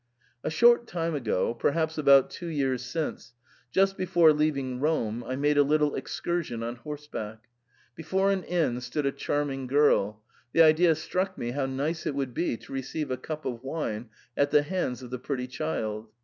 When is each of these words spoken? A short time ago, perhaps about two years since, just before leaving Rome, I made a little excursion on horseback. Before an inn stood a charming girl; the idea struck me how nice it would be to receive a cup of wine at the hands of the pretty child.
A 0.43 0.49
short 0.49 0.87
time 0.87 1.13
ago, 1.13 1.53
perhaps 1.53 1.95
about 1.95 2.31
two 2.31 2.47
years 2.47 2.83
since, 2.83 3.33
just 3.71 3.97
before 3.97 4.33
leaving 4.33 4.79
Rome, 4.79 5.23
I 5.23 5.35
made 5.35 5.59
a 5.59 5.63
little 5.63 5.93
excursion 5.93 6.63
on 6.63 6.77
horseback. 6.77 7.45
Before 7.93 8.31
an 8.31 8.41
inn 8.45 8.81
stood 8.81 9.05
a 9.05 9.11
charming 9.11 9.67
girl; 9.67 10.23
the 10.53 10.63
idea 10.63 10.95
struck 10.95 11.37
me 11.37 11.51
how 11.51 11.67
nice 11.67 12.07
it 12.07 12.15
would 12.15 12.33
be 12.33 12.57
to 12.57 12.73
receive 12.73 13.11
a 13.11 13.15
cup 13.17 13.45
of 13.45 13.61
wine 13.63 14.09
at 14.35 14.49
the 14.49 14.63
hands 14.63 15.03
of 15.03 15.11
the 15.11 15.19
pretty 15.19 15.45
child. 15.45 16.09